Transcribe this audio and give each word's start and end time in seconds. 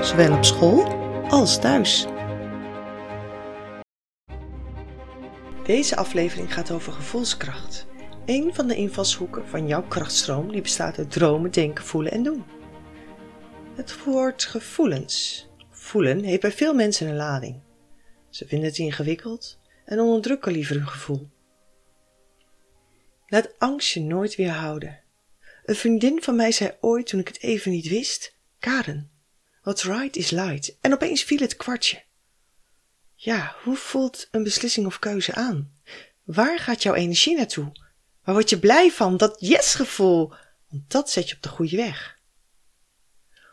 zowel 0.00 0.36
op 0.36 0.44
school 0.44 0.84
als 1.28 1.58
thuis. 1.58 2.06
Deze 5.64 5.96
aflevering 5.96 6.54
gaat 6.54 6.70
over 6.70 6.92
gevoelskracht. 6.92 7.86
Een 8.26 8.54
van 8.54 8.66
de 8.66 8.76
invalshoeken 8.76 9.48
van 9.48 9.66
jouw 9.66 9.82
krachtstroom 9.82 10.52
die 10.52 10.60
bestaat 10.60 10.98
uit 10.98 11.10
dromen, 11.10 11.50
denken, 11.50 11.84
voelen 11.84 12.12
en 12.12 12.22
doen. 12.22 12.44
Het 13.74 14.04
woord 14.04 14.44
gevoelens. 14.44 15.46
Voelen 15.70 16.24
heeft 16.24 16.40
bij 16.40 16.52
veel 16.52 16.74
mensen 16.74 17.08
een 17.08 17.16
lading. 17.16 17.60
Ze 18.30 18.46
vinden 18.46 18.68
het 18.68 18.78
ingewikkeld 18.78 19.58
en 19.84 20.00
onderdrukken 20.00 20.52
liever 20.52 20.76
hun 20.76 20.88
gevoel. 20.88 21.28
Laat 23.26 23.58
angst 23.58 23.92
je 23.92 24.00
nooit 24.00 24.36
weerhouden. 24.36 25.00
Een 25.64 25.76
vriendin 25.76 26.22
van 26.22 26.36
mij 26.36 26.52
zei 26.52 26.72
ooit 26.80 27.06
toen 27.06 27.20
ik 27.20 27.28
het 27.28 27.42
even 27.42 27.70
niet 27.70 27.88
wist: 27.88 28.36
Karen, 28.58 29.09
what's 29.62 29.84
right 29.84 30.16
is 30.16 30.30
light. 30.30 30.76
En 30.80 30.92
opeens 30.92 31.22
viel 31.22 31.38
het 31.38 31.56
kwartje. 31.56 32.02
Ja, 33.14 33.56
hoe 33.62 33.76
voelt 33.76 34.28
een 34.30 34.42
beslissing 34.42 34.86
of 34.86 34.98
keuze 34.98 35.34
aan? 35.34 35.72
Waar 36.24 36.58
gaat 36.58 36.82
jouw 36.82 36.94
energie 36.94 37.36
naartoe? 37.36 37.72
Waar 38.24 38.34
word 38.34 38.50
je 38.50 38.58
blij 38.58 38.90
van? 38.90 39.16
Dat 39.16 39.36
yes-gevoel. 39.40 40.32
Want 40.68 40.90
dat 40.90 41.10
zet 41.10 41.28
je 41.28 41.34
op 41.34 41.42
de 41.42 41.48
goede 41.48 41.76
weg. 41.76 42.18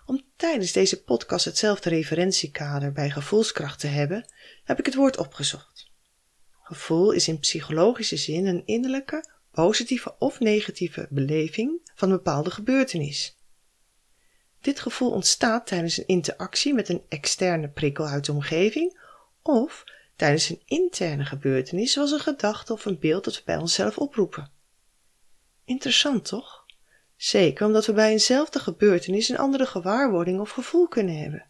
Om 0.05 0.25
tijdens 0.35 0.71
deze 0.71 1.03
podcast 1.03 1.45
hetzelfde 1.45 1.89
referentiekader 1.89 2.91
bij 2.91 3.09
gevoelskracht 3.09 3.79
te 3.79 3.87
hebben, 3.87 4.33
heb 4.63 4.79
ik 4.79 4.85
het 4.85 4.95
woord 4.95 5.17
opgezocht. 5.17 5.91
Gevoel 6.63 7.11
is 7.11 7.27
in 7.27 7.39
psychologische 7.39 8.17
zin 8.17 8.45
een 8.45 8.65
innerlijke, 8.65 9.29
positieve 9.51 10.15
of 10.19 10.39
negatieve 10.39 11.07
beleving 11.09 11.91
van 11.95 12.09
een 12.09 12.15
bepaalde 12.15 12.51
gebeurtenis. 12.51 13.36
Dit 14.61 14.79
gevoel 14.79 15.11
ontstaat 15.11 15.67
tijdens 15.67 15.97
een 15.97 16.07
interactie 16.07 16.73
met 16.73 16.89
een 16.89 17.03
externe 17.09 17.69
prikkel 17.69 18.05
uit 18.05 18.25
de 18.25 18.31
omgeving 18.31 18.99
of 19.41 19.83
tijdens 20.15 20.49
een 20.49 20.61
interne 20.65 21.25
gebeurtenis 21.25 21.93
zoals 21.93 22.11
een 22.11 22.19
gedachte 22.19 22.73
of 22.73 22.85
een 22.85 22.99
beeld 22.99 23.23
dat 23.23 23.35
we 23.35 23.41
bij 23.45 23.57
onszelf 23.57 23.97
oproepen. 23.97 24.51
Interessant 25.65 26.25
toch? 26.25 26.65
Zeker 27.15 27.65
omdat 27.65 27.85
we 27.85 27.93
bij 27.93 28.11
eenzelfde 28.11 28.59
gebeurtenis 28.59 29.29
een 29.29 29.37
andere 29.37 29.65
gewaarwording 29.65 30.39
of 30.39 30.49
gevoel 30.49 30.87
kunnen 30.87 31.17
hebben. 31.17 31.45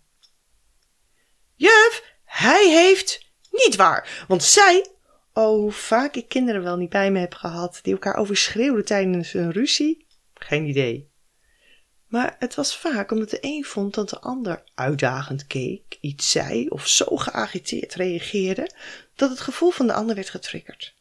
Juf, 1.55 2.15
hij 2.23 2.69
heeft 2.69 3.25
niet 3.51 3.75
waar, 3.75 4.25
want 4.27 4.43
zij. 4.43 4.87
Oh, 5.33 5.59
hoe 5.59 5.71
vaak 5.71 6.15
ik 6.15 6.27
kinderen 6.27 6.63
wel 6.63 6.77
niet 6.77 6.89
bij 6.89 7.11
me 7.11 7.19
heb 7.19 7.33
gehad 7.33 7.79
die 7.81 7.93
elkaar 7.93 8.15
overschreeuwden 8.15 8.85
tijdens 8.85 9.33
een 9.33 9.51
ruzie? 9.51 10.05
Geen 10.33 10.65
idee. 10.65 11.09
Maar 12.07 12.35
het 12.39 12.55
was 12.55 12.77
vaak 12.77 13.11
omdat 13.11 13.29
de 13.29 13.37
een 13.41 13.63
vond 13.63 13.93
dat 13.93 14.09
de 14.09 14.19
ander 14.19 14.63
uitdagend 14.75 15.47
keek, 15.47 15.97
iets 16.01 16.31
zei 16.31 16.67
of 16.67 16.87
zo 16.87 17.17
geagiteerd 17.17 17.93
reageerde 17.93 18.71
dat 19.15 19.29
het 19.29 19.39
gevoel 19.39 19.71
van 19.71 19.87
de 19.87 19.93
ander 19.93 20.15
werd 20.15 20.29
getriggerd. 20.29 20.95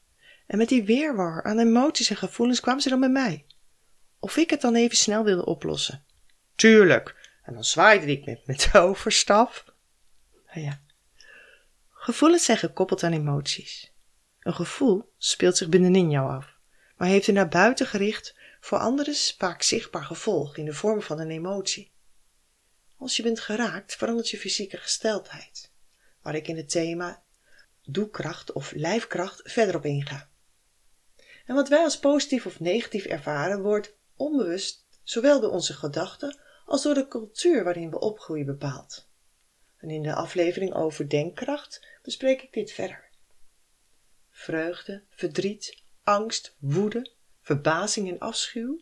En 0.46 0.58
met 0.58 0.68
die 0.68 0.84
weerwar 0.84 1.42
aan 1.42 1.58
emoties 1.58 2.10
en 2.10 2.16
gevoelens 2.16 2.60
kwamen 2.60 2.82
ze 2.82 2.88
dan 2.88 3.00
bij 3.00 3.08
mij. 3.08 3.46
Of 4.18 4.36
ik 4.36 4.50
het 4.50 4.60
dan 4.60 4.74
even 4.74 4.96
snel 4.96 5.24
wilde 5.24 5.44
oplossen. 5.44 6.04
Tuurlijk. 6.54 7.14
En 7.42 7.54
dan 7.54 7.64
zwaaide 7.64 8.06
ik 8.06 8.26
met 8.26 8.46
mijn 8.46 8.58
toverstaf. 8.72 9.64
Nou 10.46 10.66
ja. 10.66 10.80
Gevoelens 11.90 12.44
zijn 12.44 12.58
gekoppeld 12.58 13.02
aan 13.02 13.12
emoties. 13.12 13.92
Een 14.40 14.54
gevoel 14.54 15.12
speelt 15.18 15.56
zich 15.56 15.68
binnenin 15.68 16.10
jou 16.10 16.30
af, 16.30 16.56
maar 16.96 17.08
heeft 17.08 17.26
een 17.26 17.34
naar 17.34 17.48
buiten 17.48 17.86
gericht 17.86 18.34
voor 18.66 18.78
anderen 18.78 19.14
vaak 19.14 19.62
zichtbaar 19.62 20.04
gevolg 20.04 20.56
in 20.56 20.64
de 20.64 20.72
vorm 20.72 21.02
van 21.02 21.20
een 21.20 21.30
emotie. 21.30 21.92
Als 22.96 23.16
je 23.16 23.22
bent 23.22 23.40
geraakt, 23.40 23.96
verandert 23.96 24.28
je 24.28 24.38
fysieke 24.38 24.76
gesteldheid, 24.76 25.72
waar 26.22 26.34
ik 26.34 26.48
in 26.48 26.56
het 26.56 26.70
thema 26.70 27.22
doekracht 27.82 28.52
of 28.52 28.72
lijfkracht 28.72 29.40
verder 29.44 29.76
op 29.76 29.84
inga. 29.84 30.30
En 31.44 31.54
wat 31.54 31.68
wij 31.68 31.82
als 31.82 31.98
positief 31.98 32.46
of 32.46 32.60
negatief 32.60 33.04
ervaren, 33.04 33.62
wordt 33.62 33.96
onbewust 34.16 34.86
zowel 35.02 35.40
door 35.40 35.50
onze 35.50 35.74
gedachten 35.74 36.38
als 36.64 36.82
door 36.82 36.94
de 36.94 37.08
cultuur 37.08 37.64
waarin 37.64 37.90
we 37.90 37.98
opgroeien 37.98 38.46
bepaald. 38.46 39.08
En 39.76 39.90
in 39.90 40.02
de 40.02 40.14
aflevering 40.14 40.74
over 40.74 41.08
denkkracht 41.08 41.86
bespreek 42.02 42.42
ik 42.42 42.52
dit 42.52 42.72
verder. 42.72 43.10
Vreugde, 44.30 45.04
verdriet, 45.10 45.82
angst, 46.02 46.56
woede, 46.58 47.14
verbazing 47.46 48.08
en 48.08 48.18
afschuw 48.18 48.80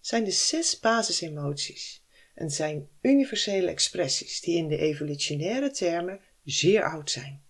zijn 0.00 0.24
de 0.24 0.30
zes 0.30 0.78
basisemoties 0.78 2.04
en 2.34 2.50
zijn 2.50 2.88
universele 3.00 3.70
expressies 3.70 4.40
die 4.40 4.56
in 4.56 4.68
de 4.68 4.76
evolutionaire 4.76 5.70
termen 5.70 6.20
zeer 6.44 6.90
oud 6.90 7.10
zijn. 7.10 7.44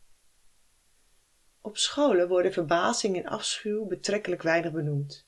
Op 1.60 1.76
scholen 1.76 2.28
worden 2.28 2.52
verbazing 2.52 3.16
en 3.16 3.26
afschuw 3.26 3.86
betrekkelijk 3.86 4.42
weinig 4.42 4.72
benoemd. 4.72 5.26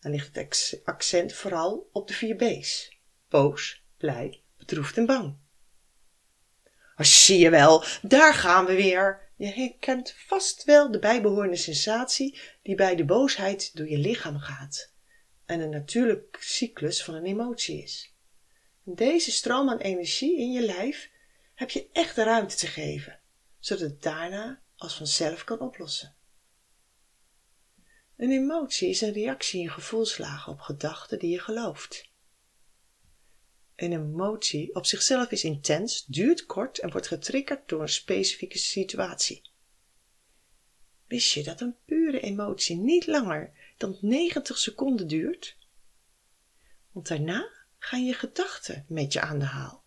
Dan 0.00 0.10
ligt 0.10 0.36
het 0.36 0.80
accent 0.84 1.32
vooral 1.32 1.88
op 1.92 2.08
de 2.08 2.14
vier 2.14 2.36
B's: 2.36 2.98
boos, 3.28 3.84
blij, 3.96 4.42
bedroefd 4.56 4.96
en 4.96 5.06
bang. 5.06 5.36
Oh, 6.96 7.06
zie 7.06 7.38
je 7.38 7.50
wel, 7.50 7.84
daar 8.02 8.34
gaan 8.34 8.64
we 8.64 8.74
weer. 8.74 9.27
Je 9.38 9.46
herkent 9.46 10.14
vast 10.16 10.64
wel 10.64 10.90
de 10.90 10.98
bijbehorende 10.98 11.56
sensatie 11.56 12.40
die 12.62 12.74
bij 12.74 12.96
de 12.96 13.04
boosheid 13.04 13.76
door 13.76 13.88
je 13.88 13.98
lichaam 13.98 14.38
gaat 14.38 14.92
en 15.46 15.60
een 15.60 15.70
natuurlijke 15.70 16.38
cyclus 16.42 17.04
van 17.04 17.14
een 17.14 17.24
emotie 17.24 17.82
is. 17.82 18.14
Deze 18.82 19.30
stroom 19.30 19.70
aan 19.70 19.78
energie 19.78 20.38
in 20.38 20.52
je 20.52 20.60
lijf 20.60 21.10
heb 21.54 21.70
je 21.70 21.88
echt 21.92 22.14
de 22.14 22.22
ruimte 22.22 22.56
te 22.56 22.66
geven, 22.66 23.20
zodat 23.58 23.90
het 23.90 24.02
daarna 24.02 24.62
als 24.76 24.96
vanzelf 24.96 25.44
kan 25.44 25.60
oplossen. 25.60 26.14
Een 28.16 28.30
emotie 28.30 28.88
is 28.88 29.00
een 29.00 29.12
reactie 29.12 29.60
in 29.60 29.70
gevoelslagen 29.70 30.52
op 30.52 30.60
gedachten 30.60 31.18
die 31.18 31.30
je 31.30 31.38
gelooft. 31.38 32.10
Een 33.78 33.92
emotie 33.92 34.74
op 34.74 34.86
zichzelf 34.86 35.30
is 35.30 35.44
intens, 35.44 36.04
duurt 36.06 36.46
kort 36.46 36.78
en 36.78 36.90
wordt 36.90 37.06
getriggerd 37.06 37.68
door 37.68 37.82
een 37.82 37.88
specifieke 37.88 38.58
situatie. 38.58 39.42
Wist 41.06 41.32
je 41.32 41.42
dat 41.42 41.60
een 41.60 41.76
pure 41.84 42.20
emotie 42.20 42.76
niet 42.76 43.06
langer 43.06 43.52
dan 43.76 43.98
90 44.00 44.58
seconden 44.58 45.08
duurt? 45.08 45.56
Want 46.92 47.08
daarna 47.08 47.50
gaan 47.78 48.04
je 48.04 48.12
gedachten 48.12 48.84
met 48.88 49.12
je 49.12 49.20
aan 49.20 49.38
de 49.38 49.44
haal. 49.44 49.84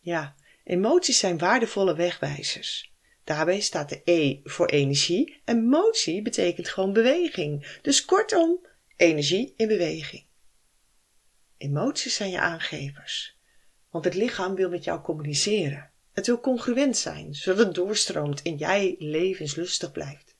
Ja, 0.00 0.36
emoties 0.64 1.18
zijn 1.18 1.38
waardevolle 1.38 1.94
wegwijzers. 1.94 2.92
Daarbij 3.24 3.60
staat 3.60 3.88
de 3.88 4.00
E 4.04 4.40
voor 4.44 4.66
energie 4.66 5.40
en 5.44 5.64
motie 5.64 6.22
betekent 6.22 6.68
gewoon 6.68 6.92
beweging. 6.92 7.78
Dus 7.82 8.04
kortom, 8.04 8.66
energie 8.96 9.54
in 9.56 9.68
beweging. 9.68 10.28
Emoties 11.60 12.14
zijn 12.14 12.30
je 12.30 12.40
aangevers, 12.40 13.36
want 13.90 14.04
het 14.04 14.14
lichaam 14.14 14.54
wil 14.54 14.68
met 14.68 14.84
jou 14.84 15.00
communiceren. 15.00 15.90
Het 16.12 16.26
wil 16.26 16.40
congruent 16.40 16.96
zijn, 16.96 17.34
zodat 17.34 17.66
het 17.66 17.74
doorstroomt 17.74 18.42
en 18.42 18.56
jij 18.56 18.94
levenslustig 18.98 19.92
blijft. 19.92 20.36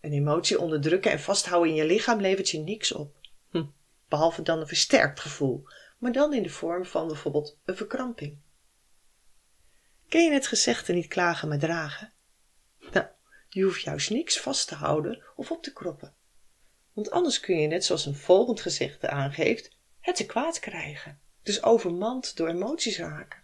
Een 0.00 0.12
emotie 0.12 0.60
onderdrukken 0.60 1.10
en 1.10 1.20
vasthouden 1.20 1.70
in 1.70 1.76
je 1.76 1.84
lichaam 1.84 2.20
levert 2.20 2.50
je 2.50 2.58
niks 2.58 2.92
op. 2.92 3.16
Hm, 3.50 3.64
behalve 4.08 4.42
dan 4.42 4.60
een 4.60 4.66
versterkt 4.66 5.20
gevoel, 5.20 5.68
maar 5.98 6.12
dan 6.12 6.34
in 6.34 6.42
de 6.42 6.50
vorm 6.50 6.84
van 6.84 7.06
bijvoorbeeld 7.06 7.58
een 7.64 7.76
verkramping. 7.76 8.38
Ken 10.08 10.24
je 10.24 10.32
het 10.32 10.46
gezegde 10.46 10.92
niet 10.92 11.08
klagen 11.08 11.48
maar 11.48 11.58
dragen? 11.58 12.12
Nou, 12.92 13.06
je 13.48 13.62
hoeft 13.62 13.82
juist 13.82 14.10
niks 14.10 14.40
vast 14.40 14.68
te 14.68 14.74
houden 14.74 15.22
of 15.36 15.50
op 15.50 15.62
te 15.62 15.72
kroppen. 15.72 16.14
Want 16.92 17.10
anders 17.10 17.40
kun 17.40 17.56
je 17.56 17.66
net 17.66 17.84
zoals 17.84 18.06
een 18.06 18.14
volgend 18.16 18.60
gezegde 18.60 19.08
aangeeft, 19.08 19.73
het 20.04 20.16
te 20.16 20.26
kwaad 20.26 20.58
krijgen. 20.58 21.20
Dus 21.42 21.62
overmand 21.62 22.36
door 22.36 22.48
emoties 22.48 22.98
raken. 22.98 23.42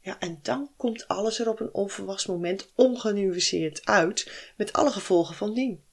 Ja, 0.00 0.18
en 0.18 0.38
dan 0.42 0.72
komt 0.76 1.08
alles 1.08 1.38
er 1.38 1.48
op 1.48 1.60
een 1.60 1.74
onverwachts 1.74 2.26
moment 2.26 2.72
ongenuanceerd 2.74 3.86
uit, 3.86 4.52
met 4.56 4.72
alle 4.72 4.90
gevolgen 4.90 5.34
van 5.34 5.54
dien. 5.54 5.84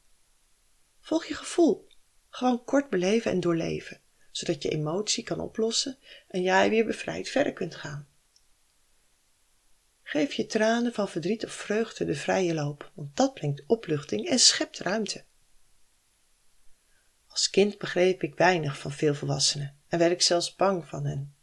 Volg 0.99 1.25
je 1.25 1.33
gevoel. 1.33 1.87
Gewoon 2.29 2.63
kort 2.63 2.89
beleven 2.89 3.31
en 3.31 3.39
doorleven, 3.39 4.01
zodat 4.31 4.63
je 4.63 4.69
emotie 4.69 5.23
kan 5.23 5.39
oplossen 5.39 5.97
en 6.27 6.41
jij 6.41 6.69
weer 6.69 6.85
bevrijd 6.85 7.29
verder 7.29 7.53
kunt 7.53 7.75
gaan. 7.75 8.07
Geef 10.03 10.33
je 10.33 10.45
tranen 10.45 10.93
van 10.93 11.09
verdriet 11.09 11.45
of 11.45 11.51
vreugde 11.51 12.05
de 12.05 12.15
vrije 12.15 12.53
loop, 12.53 12.91
want 12.93 13.15
dat 13.15 13.33
brengt 13.33 13.63
opluchting 13.67 14.27
en 14.27 14.39
schept 14.39 14.79
ruimte. 14.79 15.23
Als 17.35 17.49
kind 17.49 17.77
begreep 17.77 18.23
ik 18.23 18.35
weinig 18.35 18.77
van 18.77 18.91
veel 18.91 19.15
volwassenen 19.15 19.77
en 19.87 19.99
werd 19.99 20.11
ik 20.11 20.21
zelfs 20.21 20.55
bang 20.55 20.87
van 20.87 21.05
hen. 21.05 21.35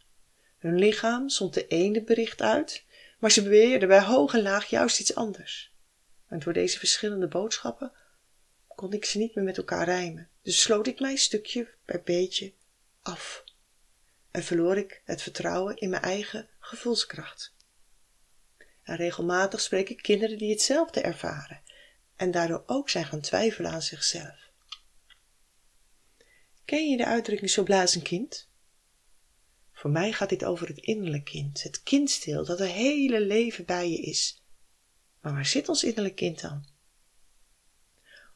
Hun 0.58 0.78
lichaam 0.78 1.28
zond 1.28 1.54
de 1.54 1.66
ene 1.66 2.02
bericht 2.02 2.42
uit, 2.42 2.84
maar 3.18 3.30
ze 3.30 3.42
beweerden 3.42 3.88
bij 3.88 4.02
hoog 4.02 4.34
en 4.34 4.42
laag 4.42 4.66
juist 4.66 5.00
iets 5.00 5.14
anders. 5.14 5.74
En 6.28 6.38
door 6.38 6.52
deze 6.52 6.78
verschillende 6.78 7.28
boodschappen 7.28 7.92
kon 8.68 8.92
ik 8.92 9.04
ze 9.04 9.18
niet 9.18 9.34
meer 9.34 9.44
met 9.44 9.56
elkaar 9.56 9.84
rijmen, 9.84 10.28
dus 10.42 10.60
sloot 10.60 10.86
ik 10.86 11.00
mij 11.00 11.16
stukje 11.16 11.74
bij 11.84 12.02
beetje 12.02 12.52
af 13.02 13.44
en 14.30 14.42
verloor 14.42 14.76
ik 14.76 15.02
het 15.04 15.22
vertrouwen 15.22 15.76
in 15.76 15.90
mijn 15.90 16.02
eigen 16.02 16.48
gevoelskracht. 16.58 17.54
En 18.82 18.96
regelmatig 18.96 19.60
spreek 19.60 19.88
ik 19.88 20.02
kinderen 20.02 20.38
die 20.38 20.50
hetzelfde 20.50 21.00
ervaren 21.00 21.62
en 22.16 22.30
daardoor 22.30 22.62
ook 22.66 22.90
zijn 22.90 23.04
gaan 23.04 23.20
twijfelen 23.20 23.70
aan 23.70 23.82
zichzelf. 23.82 24.41
Ken 26.72 26.90
je 26.90 26.96
de 26.96 27.06
uitdrukking 27.06 27.50
zo 27.50 27.62
blaas 27.62 27.94
een 27.94 28.02
kind? 28.02 28.48
Voor 29.72 29.90
mij 29.90 30.12
gaat 30.12 30.28
dit 30.28 30.44
over 30.44 30.68
het 30.68 30.78
innerlijk 30.78 31.24
kind, 31.24 31.62
het 31.62 31.82
kindstil 31.82 32.44
dat 32.44 32.58
het 32.58 32.70
hele 32.70 33.20
leven 33.20 33.64
bij 33.64 33.90
je 33.90 34.00
is. 34.00 34.42
Maar 35.20 35.32
waar 35.32 35.46
zit 35.46 35.68
ons 35.68 35.84
innerlijk 35.84 36.16
kind 36.16 36.40
dan? 36.40 36.68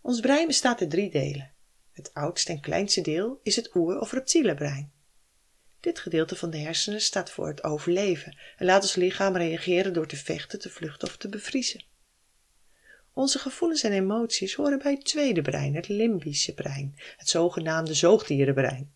Ons 0.03 0.21
brein 0.21 0.47
bestaat 0.47 0.81
uit 0.81 0.91
drie 0.91 1.11
delen. 1.11 1.53
Het 1.93 2.15
oudste 2.15 2.53
en 2.53 2.61
kleinste 2.61 3.00
deel 3.00 3.41
is 3.43 3.56
het 3.56 3.75
oer- 3.75 4.00
of 4.00 4.12
reptiele 4.12 4.55
brein. 4.55 4.93
Dit 5.81 5.99
gedeelte 5.99 6.37
van 6.37 6.50
de 6.50 6.59
hersenen 6.59 7.00
staat 7.00 7.31
voor 7.31 7.49
het 7.49 7.65
overleven 7.65 8.38
en 8.56 8.67
laat 8.67 8.83
ons 8.83 8.94
lichaam 8.94 9.37
reageren 9.37 9.93
door 9.93 10.06
te 10.06 10.17
vechten, 10.17 10.59
te 10.59 10.71
vluchten 10.71 11.09
of 11.09 11.17
te 11.17 11.29
bevriezen. 11.29 11.85
Onze 13.16 13.38
gevoelens 13.38 13.82
en 13.82 13.92
emoties 13.92 14.54
horen 14.54 14.78
bij 14.78 14.92
het 14.92 15.04
tweede 15.04 15.42
brein, 15.42 15.74
het 15.74 15.88
limbische 15.88 16.54
brein, 16.54 16.94
het 17.16 17.28
zogenaamde 17.28 17.94
zoogdierenbrein. 17.94 18.92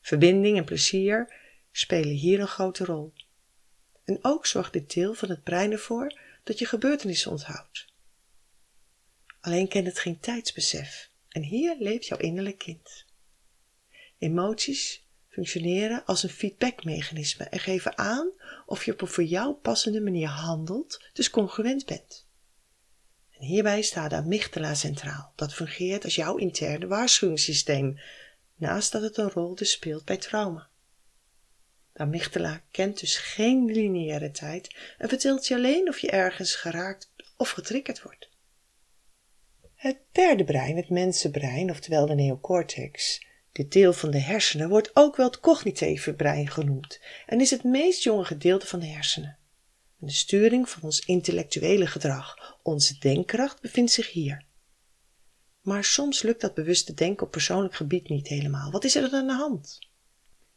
Verbinding 0.00 0.56
en 0.56 0.64
plezier 0.64 1.34
spelen 1.72 2.14
hier 2.14 2.40
een 2.40 2.46
grote 2.46 2.84
rol. 2.84 3.12
En 4.04 4.18
ook 4.22 4.46
zorgt 4.46 4.72
dit 4.72 4.94
deel 4.94 5.14
van 5.14 5.28
het 5.28 5.42
brein 5.42 5.72
ervoor 5.72 6.20
dat 6.44 6.58
je 6.58 6.66
gebeurtenissen 6.66 7.30
onthoudt. 7.30 7.86
Alleen 9.40 9.68
kent 9.68 9.86
het 9.86 9.98
geen 9.98 10.20
tijdsbesef 10.20 11.10
en 11.28 11.42
hier 11.42 11.76
leeft 11.78 12.06
jouw 12.06 12.18
innerlijk 12.18 12.58
kind. 12.58 13.04
Emoties 14.18 15.06
functioneren 15.28 16.04
als 16.04 16.22
een 16.22 16.30
feedbackmechanisme 16.30 17.44
en 17.44 17.60
geven 17.60 17.98
aan 17.98 18.32
of 18.66 18.84
je 18.84 18.92
op 18.92 19.00
een 19.00 19.08
voor 19.08 19.24
jou 19.24 19.54
passende 19.54 20.00
manier 20.00 20.28
handelt, 20.28 21.04
dus 21.12 21.30
congruent 21.30 21.86
bent. 21.86 22.23
Hierbij 23.44 23.82
staat 23.82 24.10
de 24.10 24.16
amygdala 24.16 24.74
centraal. 24.74 25.32
Dat 25.34 25.54
fungeert 25.54 26.04
als 26.04 26.14
jouw 26.14 26.36
interne 26.36 26.86
waarschuwingssysteem, 26.86 28.00
naast 28.56 28.92
dat 28.92 29.02
het 29.02 29.16
een 29.16 29.30
rol 29.30 29.54
dus 29.54 29.70
speelt 29.70 30.04
bij 30.04 30.16
trauma. 30.16 30.68
De 31.92 31.98
amygdala 31.98 32.62
kent 32.70 33.00
dus 33.00 33.16
geen 33.16 33.64
lineaire 33.64 34.30
tijd 34.30 34.76
en 34.98 35.08
vertelt 35.08 35.46
je 35.46 35.54
alleen 35.54 35.88
of 35.88 35.98
je 35.98 36.10
ergens 36.10 36.54
geraakt 36.54 37.12
of 37.36 37.50
getriggerd 37.50 38.02
wordt. 38.02 38.28
Het 39.74 39.98
derde 40.12 40.44
brein, 40.44 40.76
het 40.76 40.88
mensenbrein, 40.88 41.70
oftewel 41.70 42.06
de 42.06 42.14
neocortex, 42.14 43.26
dit 43.52 43.72
deel 43.72 43.92
van 43.92 44.10
de 44.10 44.20
hersenen 44.20 44.68
wordt 44.68 44.90
ook 44.96 45.16
wel 45.16 45.26
het 45.26 45.40
cognitieve 45.40 46.14
brein 46.14 46.48
genoemd 46.48 47.00
en 47.26 47.40
is 47.40 47.50
het 47.50 47.64
meest 47.64 48.02
jonge 48.02 48.24
gedeelte 48.24 48.66
van 48.66 48.80
de 48.80 48.86
hersenen. 48.86 49.38
De 50.06 50.12
sturing 50.12 50.68
van 50.68 50.82
ons 50.82 51.00
intellectuele 51.00 51.86
gedrag, 51.86 52.58
onze 52.62 52.98
denkkracht, 52.98 53.60
bevindt 53.60 53.92
zich 53.92 54.12
hier. 54.12 54.44
Maar 55.60 55.84
soms 55.84 56.22
lukt 56.22 56.40
dat 56.40 56.54
bewuste 56.54 56.94
denken 56.94 57.26
op 57.26 57.32
persoonlijk 57.32 57.74
gebied 57.74 58.08
niet 58.08 58.28
helemaal. 58.28 58.70
Wat 58.70 58.84
is 58.84 58.94
er 58.96 59.10
dan 59.10 59.20
aan 59.20 59.26
de 59.26 59.32
hand? 59.32 59.78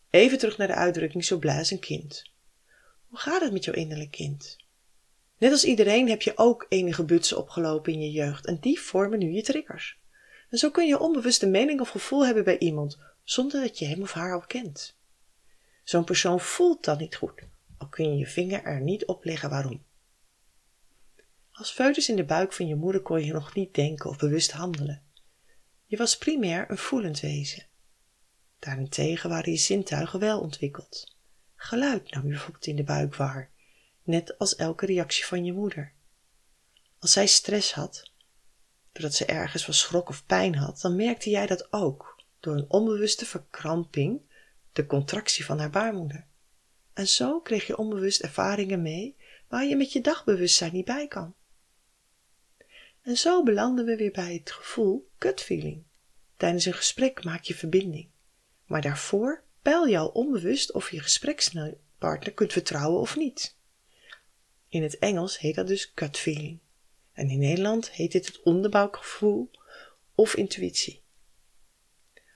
Even 0.09 0.37
terug 0.37 0.57
naar 0.57 0.67
de 0.67 0.75
uitdrukking 0.75 1.25
zo 1.25 1.37
blaas 1.37 1.71
een 1.71 1.79
kind. 1.79 2.31
Hoe 3.07 3.19
gaat 3.19 3.41
het 3.41 3.51
met 3.51 3.63
jouw 3.63 3.73
innerlijk 3.73 4.11
kind? 4.11 4.57
Net 5.37 5.51
als 5.51 5.63
iedereen 5.63 6.09
heb 6.09 6.21
je 6.21 6.37
ook 6.37 6.65
enige 6.69 7.03
butsen 7.03 7.37
opgelopen 7.37 7.93
in 7.93 8.01
je 8.01 8.11
jeugd 8.11 8.45
en 8.45 8.57
die 8.59 8.79
vormen 8.79 9.19
nu 9.19 9.31
je 9.31 9.41
triggers. 9.41 9.99
En 10.49 10.57
zo 10.57 10.69
kun 10.69 10.87
je 10.87 10.99
onbewust 10.99 11.41
een 11.41 11.51
mening 11.51 11.81
of 11.81 11.89
gevoel 11.89 12.25
hebben 12.25 12.43
bij 12.43 12.57
iemand, 12.57 12.97
zonder 13.23 13.61
dat 13.61 13.79
je 13.79 13.85
hem 13.85 14.01
of 14.01 14.11
haar 14.11 14.33
al 14.33 14.45
kent. 14.47 14.95
Zo'n 15.83 16.03
persoon 16.03 16.39
voelt 16.39 16.83
dan 16.83 16.97
niet 16.97 17.15
goed, 17.15 17.41
kun 17.97 18.11
je 18.11 18.17
je 18.17 18.27
vinger 18.27 18.63
er 18.63 18.81
niet 18.81 19.05
op 19.05 19.23
leggen 19.23 19.49
waarom. 19.49 19.85
Als 21.51 21.71
foetus 21.71 22.09
in 22.09 22.15
de 22.15 22.25
buik 22.25 22.53
van 22.53 22.67
je 22.67 22.75
moeder 22.75 23.01
kon 23.01 23.25
je 23.25 23.33
nog 23.33 23.53
niet 23.53 23.73
denken 23.73 24.09
of 24.09 24.17
bewust 24.17 24.51
handelen. 24.51 25.03
Je 25.85 25.97
was 25.97 26.17
primair 26.17 26.71
een 26.71 26.77
voelend 26.77 27.19
wezen. 27.19 27.65
Daarentegen 28.59 29.29
waren 29.29 29.51
je 29.51 29.57
zintuigen 29.57 30.19
wel 30.19 30.39
ontwikkeld. 30.39 31.15
Geluid 31.55 32.11
nam 32.11 32.23
je 32.23 32.29
bijvoorbeeld 32.29 32.65
in 32.65 32.75
de 32.75 32.83
buik 32.83 33.15
waar, 33.15 33.51
net 34.03 34.37
als 34.37 34.55
elke 34.55 34.85
reactie 34.85 35.25
van 35.25 35.45
je 35.45 35.53
moeder. 35.53 35.93
Als 36.99 37.11
zij 37.11 37.27
stress 37.27 37.73
had, 37.73 38.11
doordat 38.91 39.13
ze 39.13 39.25
ergens 39.25 39.65
van 39.65 39.73
schrok 39.73 40.09
of 40.09 40.25
pijn 40.25 40.55
had, 40.55 40.81
dan 40.81 40.95
merkte 40.95 41.29
jij 41.29 41.47
dat 41.47 41.73
ook 41.73 42.23
door 42.39 42.55
een 42.55 42.69
onbewuste 42.69 43.25
verkramping, 43.25 44.21
de 44.71 44.85
contractie 44.85 45.45
van 45.45 45.59
haar 45.59 45.69
baarmoeder. 45.69 46.26
En 46.97 47.07
zo 47.07 47.39
kreeg 47.39 47.67
je 47.67 47.77
onbewust 47.77 48.21
ervaringen 48.21 48.81
mee 48.81 49.15
waar 49.47 49.65
je 49.65 49.75
met 49.75 49.91
je 49.91 50.01
dagbewustzijn 50.01 50.73
niet 50.73 50.85
bij 50.85 51.07
kan. 51.07 51.35
En 53.01 53.17
zo 53.17 53.43
belanden 53.43 53.85
we 53.85 53.95
weer 53.95 54.11
bij 54.11 54.33
het 54.33 54.51
gevoel 54.51 55.09
gut 55.19 55.41
feeling. 55.41 55.83
Tijdens 56.37 56.65
een 56.65 56.73
gesprek 56.73 57.23
maak 57.23 57.43
je 57.43 57.55
verbinding. 57.55 58.09
Maar 58.65 58.81
daarvoor 58.81 59.43
peil 59.61 59.85
je 59.85 59.97
al 59.97 60.07
onbewust 60.07 60.71
of 60.71 60.91
je 60.91 60.99
gesprekspartner 60.99 62.33
kunt 62.33 62.53
vertrouwen 62.53 62.99
of 62.99 63.15
niet. 63.15 63.55
In 64.69 64.83
het 64.83 64.97
Engels 64.97 65.39
heet 65.39 65.55
dat 65.55 65.67
dus 65.67 65.91
gut 65.95 66.17
feeling. 66.17 66.59
En 67.13 67.29
in 67.29 67.39
Nederland 67.39 67.91
heet 67.91 68.11
dit 68.11 68.25
het 68.27 68.41
onderbuikgevoel 68.41 69.51
of 70.15 70.35
intuïtie. 70.35 71.01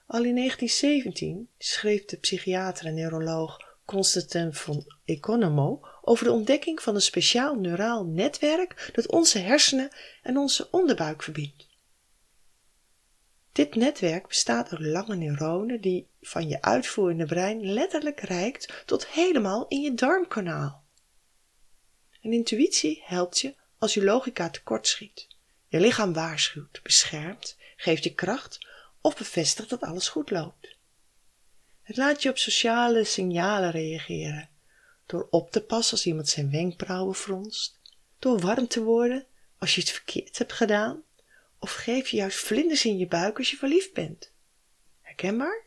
Al 0.08 0.24
in 0.24 0.36
1917 0.36 1.50
schreef 1.58 2.06
de 2.06 2.18
psychiater 2.18 2.86
en 2.86 2.94
neuroloog 2.94 3.71
Constantin 3.92 4.54
von 4.54 4.86
Economo 5.06 5.88
over 6.02 6.26
de 6.26 6.32
ontdekking 6.32 6.82
van 6.82 6.96
een 6.96 7.02
speciaal 7.02 7.56
neuraal 7.56 8.06
netwerk 8.06 8.92
dat 8.94 9.08
onze 9.08 9.40
hersenen 9.40 9.90
en 10.22 10.38
onze 10.38 10.68
onderbuik 10.70 11.24
verbindt. 11.24 11.68
Dit 13.52 13.76
netwerk 13.76 14.28
bestaat 14.28 14.72
uit 14.72 14.80
lange 14.82 15.16
neuronen 15.16 15.82
die 15.82 16.08
van 16.22 16.48
je 16.48 16.62
uitvoerende 16.62 17.26
brein 17.26 17.74
letterlijk 17.74 18.20
reikt 18.20 18.84
tot 18.86 19.08
helemaal 19.08 19.68
in 19.68 19.82
je 19.82 19.94
darmkanaal. 19.94 20.84
Een 22.22 22.34
intuïtie 22.34 23.02
helpt 23.06 23.40
je 23.40 23.56
als 23.78 23.94
je 23.94 24.04
logica 24.04 24.50
tekortschiet. 24.50 25.28
Je 25.68 25.80
lichaam 25.80 26.14
waarschuwt, 26.14 26.80
beschermt, 26.84 27.58
geeft 27.76 28.04
je 28.04 28.14
kracht 28.14 28.68
of 29.02 29.18
bevestigt 29.18 29.70
dat 29.70 29.82
alles 29.82 30.10
goed 30.10 30.30
loopt. 30.30 30.80
Laat 31.94 32.24
je 32.24 32.30
op 32.30 32.38
sociale 32.38 33.04
signalen 33.04 33.72
reageren, 33.72 34.50
door 35.06 35.28
op 35.30 35.52
te 35.52 35.62
passen 35.62 35.94
als 35.94 36.06
iemand 36.06 36.28
zijn 36.30 36.52
wenkbrauwen 36.52 37.16
fronst, 37.16 37.80
door 38.20 38.40
warm 38.40 38.68
te 38.68 38.84
worden 38.84 39.26
als 39.58 39.76
je 39.76 39.82
het 39.82 39.90
verkeerd 39.90 40.38
hebt 40.38 40.54
gedaan, 40.54 41.04
of 41.60 41.74
geef 41.74 42.08
je 42.08 42.18
juist 42.18 42.38
vlinders 42.38 42.86
in 42.86 42.98
je 42.98 43.08
buik 43.08 43.38
als 43.38 43.52
je 43.52 43.58
verliefd 43.58 43.94
bent. 43.94 44.32
Herkenbaar? 45.02 45.64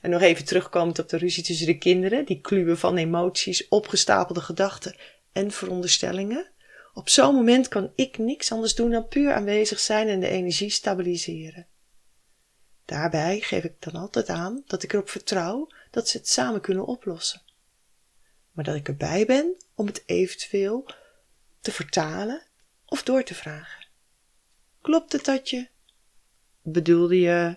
En 0.00 0.10
nog 0.10 0.20
even 0.20 0.44
terugkomend 0.44 0.98
op 0.98 1.08
de 1.08 1.16
ruzie 1.16 1.42
tussen 1.42 1.66
de 1.66 1.78
kinderen, 1.78 2.24
die 2.24 2.40
kluwen 2.40 2.78
van 2.78 2.96
emoties, 2.96 3.68
opgestapelde 3.68 4.40
gedachten 4.40 4.96
en 5.32 5.50
veronderstellingen. 5.50 6.50
Op 6.94 7.08
zo'n 7.08 7.34
moment 7.34 7.68
kan 7.68 7.92
ik 7.94 8.18
niks 8.18 8.52
anders 8.52 8.74
doen 8.74 8.90
dan 8.90 9.08
puur 9.08 9.32
aanwezig 9.32 9.80
zijn 9.80 10.08
en 10.08 10.20
de 10.20 10.28
energie 10.28 10.70
stabiliseren. 10.70 11.66
Daarbij 12.84 13.40
geef 13.40 13.64
ik 13.64 13.74
dan 13.78 13.94
altijd 13.94 14.28
aan 14.28 14.62
dat 14.66 14.82
ik 14.82 14.92
erop 14.92 15.08
vertrouw 15.08 15.68
dat 15.90 16.08
ze 16.08 16.16
het 16.16 16.28
samen 16.28 16.60
kunnen 16.60 16.86
oplossen. 16.86 17.42
Maar 18.52 18.64
dat 18.64 18.74
ik 18.74 18.88
erbij 18.88 19.26
ben 19.26 19.56
om 19.74 19.86
het 19.86 20.02
eventueel 20.06 20.90
te 21.60 21.72
vertalen 21.72 22.42
of 22.86 23.02
door 23.02 23.22
te 23.22 23.34
vragen. 23.34 23.86
Klopt 24.80 25.12
het 25.12 25.24
dat 25.24 25.50
je? 25.50 25.68
Bedoelde 26.62 27.20
je? 27.20 27.56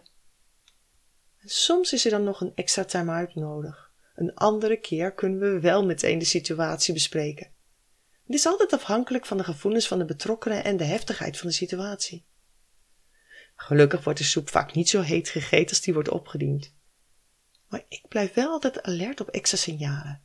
soms 1.46 1.93
is 1.93 2.05
er 2.05 2.12
dan 2.12 2.24
nog 2.24 2.41
een 2.41 2.51
extra 2.55 2.84
time-out 2.84 3.36
nodig. 3.36 3.91
Een 4.15 4.36
andere 4.36 4.77
keer 4.77 5.13
kunnen 5.13 5.39
we 5.39 5.60
wel 5.60 5.86
meteen 5.86 6.19
de 6.19 6.25
situatie 6.25 6.93
bespreken. 6.93 7.51
Het 8.25 8.36
is 8.36 8.46
altijd 8.46 8.74
afhankelijk 8.74 9.25
van 9.25 9.38
de 9.38 9.43
gevoelens 9.43 9.88
van 9.88 9.98
de 9.98 10.05
betrokkenen 10.05 10.63
en 10.63 10.77
de 10.77 10.84
heftigheid 10.84 11.38
van 11.38 11.48
de 11.48 11.53
situatie. 11.53 12.25
Gelukkig 13.60 14.04
wordt 14.04 14.20
de 14.20 14.26
soep 14.26 14.50
vaak 14.50 14.74
niet 14.74 14.90
zo 14.90 15.02
heet 15.02 15.30
gegeten 15.30 15.70
als 15.70 15.82
die 15.82 15.94
wordt 15.94 16.10
opgediend. 16.10 16.74
Maar 17.68 17.86
ik 17.90 18.08
blijf 18.08 18.34
wel 18.34 18.52
altijd 18.52 18.84
alert 18.84 19.22
op 19.22 19.30
extra 19.30 19.58
signalen. 19.58 20.22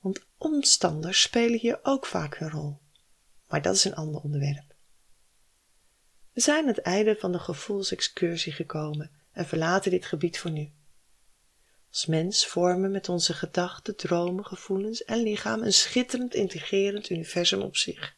Want 0.00 0.26
omstanders 0.38 1.22
spelen 1.22 1.58
hier 1.58 1.78
ook 1.82 2.06
vaak 2.06 2.40
een 2.40 2.50
rol. 2.50 2.80
Maar 3.48 3.62
dat 3.62 3.74
is 3.74 3.84
een 3.84 3.94
ander 3.94 4.20
onderwerp. 4.20 4.74
We 6.32 6.40
zijn 6.40 6.62
aan 6.62 6.68
het 6.68 6.80
einde 6.80 7.16
van 7.18 7.32
de 7.32 7.38
gevoelsexcursie 7.38 8.52
gekomen 8.52 9.10
en 9.32 9.46
verlaten 9.46 9.90
dit 9.90 10.06
gebied 10.06 10.38
voor 10.38 10.50
nu. 10.50 10.72
Als 11.90 12.06
mens 12.06 12.46
vormen 12.46 12.90
met 12.90 13.08
onze 13.08 13.34
gedachten, 13.34 13.96
dromen, 13.96 14.46
gevoelens 14.46 15.04
en 15.04 15.22
lichaam 15.22 15.62
een 15.62 15.72
schitterend 15.72 16.34
integrerend 16.34 17.10
universum 17.10 17.60
op 17.60 17.76
zich. 17.76 18.16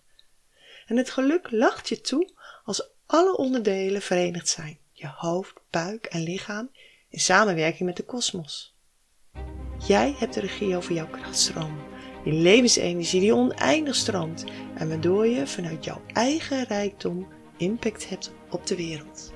En 0.87 0.97
het 0.97 1.11
geluk 1.11 1.51
lacht 1.51 1.89
je 1.89 2.01
toe 2.01 2.35
als 2.65 2.92
alle 3.07 3.37
onderdelen 3.37 4.03
verenigd 4.03 4.49
zijn, 4.49 4.79
je 4.93 5.13
hoofd, 5.17 5.55
buik 5.71 6.05
en 6.05 6.23
lichaam 6.23 6.71
in 7.09 7.21
samenwerking 7.21 7.89
met 7.89 7.97
de 7.97 8.03
kosmos. 8.03 8.77
Jij 9.87 10.15
hebt 10.19 10.35
de 10.35 10.41
regie 10.41 10.77
over 10.77 10.93
jouw 10.95 11.09
krachtstroom, 11.09 11.79
je 12.25 12.33
levensenergie 12.33 13.21
die 13.21 13.35
oneindig 13.35 13.95
stroomt 13.95 14.45
en 14.75 14.89
waardoor 14.89 15.27
je 15.27 15.47
vanuit 15.47 15.85
jouw 15.85 16.03
eigen 16.13 16.65
rijkdom 16.65 17.29
impact 17.57 18.09
hebt 18.09 18.33
op 18.51 18.67
de 18.67 18.77
wereld. 18.77 19.33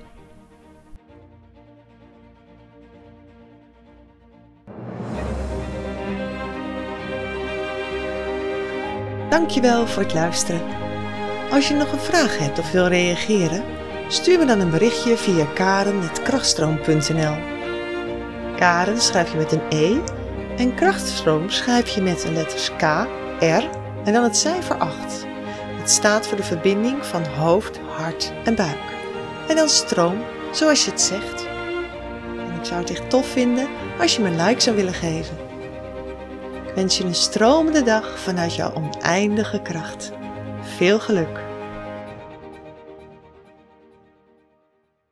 Dankjewel 9.29 9.87
voor 9.87 10.03
het 10.03 10.13
luisteren. 10.13 10.86
Als 11.51 11.67
je 11.67 11.73
nog 11.73 11.91
een 11.91 11.99
vraag 11.99 12.37
hebt 12.37 12.59
of 12.59 12.71
wil 12.71 12.87
reageren, 12.87 13.63
stuur 14.07 14.39
me 14.39 14.45
dan 14.45 14.59
een 14.59 14.69
berichtje 14.69 15.17
via 15.17 15.45
karen.krachtstroom.nl 15.45 17.35
Karen 18.55 19.01
schrijf 19.01 19.31
je 19.31 19.37
met 19.37 19.51
een 19.51 19.61
E 19.69 19.97
en 20.57 20.75
krachtstroom 20.75 21.49
schrijf 21.49 21.89
je 21.89 22.01
met 22.01 22.21
de 22.21 22.31
letters 22.31 22.71
K, 22.75 22.81
R 23.39 23.69
en 24.03 24.13
dan 24.13 24.23
het 24.23 24.37
cijfer 24.37 24.77
8. 24.77 25.25
Het 25.79 25.89
staat 25.89 26.27
voor 26.27 26.37
de 26.37 26.43
verbinding 26.43 27.05
van 27.05 27.25
hoofd, 27.25 27.79
hart 27.79 28.33
en 28.43 28.55
buik. 28.55 28.95
En 29.47 29.55
dan 29.55 29.69
stroom, 29.69 30.23
zoals 30.51 30.85
je 30.85 30.91
het 30.91 31.01
zegt. 31.01 31.47
En 32.37 32.59
ik 32.59 32.65
zou 32.65 32.79
het 32.79 32.89
echt 32.89 33.09
tof 33.09 33.27
vinden 33.27 33.67
als 33.99 34.15
je 34.15 34.21
me 34.21 34.27
een 34.29 34.45
like 34.45 34.61
zou 34.61 34.75
willen 34.75 34.93
geven. 34.93 35.37
Ik 36.67 36.73
wens 36.75 36.97
je 36.97 37.03
een 37.03 37.15
stromende 37.15 37.83
dag 37.83 38.19
vanuit 38.19 38.55
jouw 38.55 38.73
oneindige 38.73 39.61
kracht. 39.61 40.11
Veel 40.77 40.99
geluk! 40.99 41.46